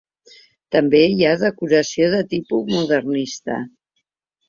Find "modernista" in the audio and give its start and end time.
2.75-3.63